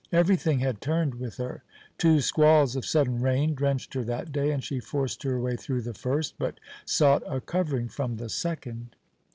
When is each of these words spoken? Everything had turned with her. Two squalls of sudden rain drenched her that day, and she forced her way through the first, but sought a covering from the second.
Everything 0.11 0.57
had 0.61 0.81
turned 0.81 1.13
with 1.13 1.37
her. 1.37 1.61
Two 1.99 2.21
squalls 2.21 2.75
of 2.75 2.87
sudden 2.87 3.21
rain 3.21 3.53
drenched 3.53 3.93
her 3.93 4.03
that 4.03 4.31
day, 4.31 4.49
and 4.49 4.63
she 4.63 4.79
forced 4.79 5.21
her 5.21 5.39
way 5.39 5.55
through 5.55 5.83
the 5.83 5.93
first, 5.93 6.33
but 6.39 6.59
sought 6.85 7.21
a 7.27 7.39
covering 7.39 7.87
from 7.87 8.17
the 8.17 8.27
second. 8.27 8.95